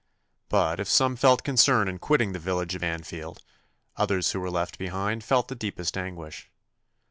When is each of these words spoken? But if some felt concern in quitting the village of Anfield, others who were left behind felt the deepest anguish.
But 0.49 0.79
if 0.79 0.87
some 0.87 1.15
felt 1.15 1.43
concern 1.43 1.87
in 1.87 1.99
quitting 1.99 2.31
the 2.33 2.39
village 2.39 2.73
of 2.73 2.81
Anfield, 2.81 3.43
others 3.95 4.31
who 4.31 4.39
were 4.39 4.49
left 4.49 4.79
behind 4.79 5.23
felt 5.23 5.47
the 5.47 5.53
deepest 5.53 5.95
anguish. 5.95 6.49